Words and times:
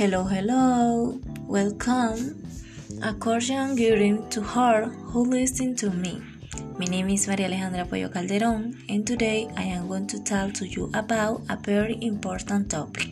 Hello, 0.00 0.24
hello, 0.24 1.20
welcome. 1.46 2.42
A 3.02 3.12
cordial 3.12 3.76
greeting 3.76 4.26
to 4.30 4.40
her 4.40 4.86
who 4.86 5.26
listen 5.26 5.76
to 5.76 5.90
me. 5.90 6.22
My 6.78 6.86
name 6.86 7.10
is 7.10 7.28
Maria 7.28 7.50
Alejandra 7.50 7.84
Pollo 7.86 8.08
Calderon, 8.08 8.82
and 8.88 9.06
today 9.06 9.50
I 9.58 9.64
am 9.64 9.88
going 9.88 10.06
to 10.06 10.24
tell 10.24 10.50
to 10.52 10.66
you 10.66 10.90
about 10.94 11.42
a 11.50 11.58
very 11.58 11.98
important 12.00 12.70
topic. 12.70 13.10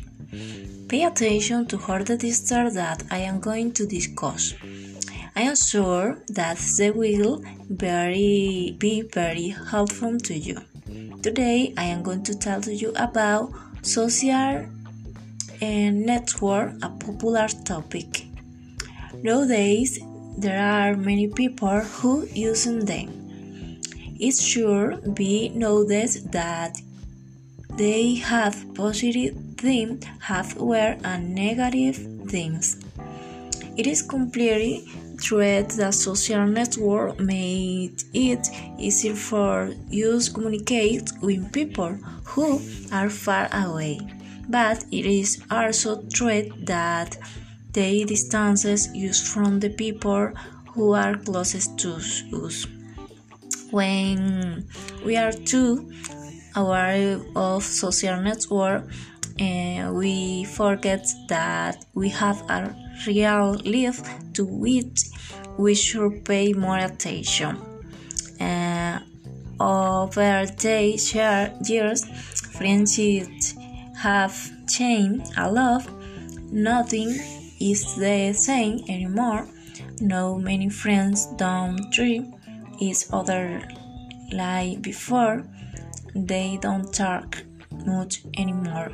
Pay 0.89 1.05
attention 1.05 1.67
to 1.67 1.79
all 1.87 2.03
the 2.03 2.17
details 2.17 2.73
that 2.77 3.03
I 3.11 3.19
am 3.19 3.39
going 3.39 3.73
to 3.73 3.87
discuss. 3.87 4.55
I 5.37 5.43
am 5.43 5.57
sure 5.57 6.23
that 6.29 6.57
they 6.79 6.91
will 6.91 7.45
very, 7.69 8.77
be 8.79 9.03
very 9.03 9.49
helpful 9.49 10.19
to 10.21 10.35
you. 10.35 10.57
Today 11.23 11.75
I 11.77 11.85
am 11.85 12.03
going 12.03 12.23
to 12.23 12.35
tell 12.35 12.63
to 12.63 12.75
you 12.75 12.95
about 12.97 13.53
social 13.83 14.65
and 15.61 16.05
network 16.05 16.73
a 16.83 16.89
popular 16.89 17.49
topic. 17.65 18.27
Nowadays, 19.23 19.99
there 20.37 20.61
are 20.61 20.97
many 20.97 21.29
people 21.29 21.81
who 21.81 22.27
using 22.33 22.85
them. 22.85 23.81
It 24.21 24.35
should 24.35 25.15
be 25.15 25.49
noticed 25.51 26.31
that 26.33 26.79
they 27.71 28.17
have 28.17 28.65
positive 28.75 29.37
things, 29.57 30.05
hardware, 30.21 30.99
and 31.05 31.35
negative 31.35 31.97
things. 32.29 32.85
It 33.77 33.87
is 33.87 34.03
completely 34.03 34.85
true 35.21 35.63
that 35.63 35.95
social 35.95 36.47
network 36.47 37.19
made 37.21 38.03
it 38.15 38.49
easier 38.79 39.15
for 39.15 39.71
you 39.89 40.21
to 40.21 40.33
communicate 40.33 41.11
with 41.21 41.53
people 41.53 41.99
who 42.25 42.61
are 42.93 43.11
far 43.11 43.49
away 43.53 43.99
but 44.49 44.85
it 44.91 45.07
is 45.07 45.43
also 45.51 46.03
true 46.13 46.51
that 46.65 47.17
the 47.73 48.05
distances 48.05 48.89
used 48.95 49.27
from 49.27 49.61
the 49.61 49.71
people 49.71 50.33
who 50.69 50.93
are 50.93 51.17
closest 51.17 51.79
to 51.79 51.95
us. 51.95 52.67
When 53.71 54.67
we 55.05 55.17
are 55.17 55.33
too 55.33 55.93
aware 56.57 57.21
of 57.37 57.63
social 57.63 58.21
network, 58.21 58.85
uh, 59.41 59.91
we 59.93 60.45
forget 60.45 61.07
that 61.29 61.85
we 61.95 62.09
have 62.09 62.41
a 62.51 62.75
real 63.07 63.61
life 63.65 64.01
to 64.33 64.45
which 64.45 65.01
we 65.59 65.75
should 65.75 66.25
pay 66.25 66.53
more 66.55 66.79
attention. 66.79 67.57
Uh, 68.41 69.01
over 69.61 70.47
the 70.47 71.59
years, 71.67 72.05
friendships 72.57 73.58
have 73.99 74.37
changed 74.67 75.33
a 75.37 75.51
lot. 75.51 75.87
Nothing 76.51 77.11
is 77.61 77.97
the 77.97 78.33
same 78.33 78.85
anymore. 78.89 79.47
No 80.01 80.39
many 80.39 80.69
friends 80.69 81.27
don't 81.37 81.93
treat 81.93 82.25
each 82.79 83.05
other 83.13 83.63
like 84.33 84.83
before. 84.83 85.45
They 86.15 86.59
don't 86.61 86.93
talk 86.93 87.43
much 87.85 88.23
anymore. 88.37 88.93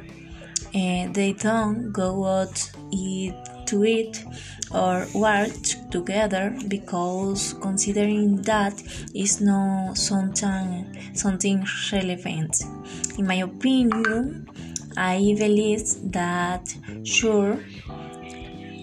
And 0.72 1.14
they 1.14 1.32
don't 1.34 1.92
go 1.92 2.24
out 2.24 2.70
eat 2.90 3.34
to 3.66 3.84
eat 3.84 4.24
or 4.72 5.06
work 5.14 5.52
together 5.90 6.56
because 6.68 7.54
considering 7.60 8.42
that 8.42 8.82
is 9.14 9.40
not 9.40 9.96
something 9.96 11.14
something 11.14 11.64
relevant. 11.92 12.62
In 13.18 13.26
my 13.26 13.36
opinion, 13.36 14.48
I 14.96 15.34
believe 15.38 16.12
that 16.12 16.74
sure 17.04 17.58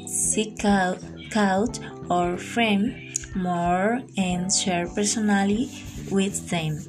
seek 0.08 0.64
out, 0.66 1.00
out 1.36 1.80
or 2.10 2.38
friend 2.38 3.18
more 3.36 4.02
and 4.18 4.52
share 4.52 4.88
personally 4.88 5.70
with 6.10 6.50
them. 6.50 6.80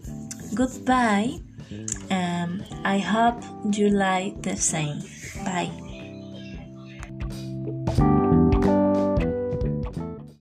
Goodbye. 0.55 1.41
Um, 2.11 2.63
I 2.85 2.99
hope 2.99 3.43
you 3.73 3.89
like 3.89 4.43
the 4.43 4.57
same. 4.57 5.01
Bye. 5.45 5.82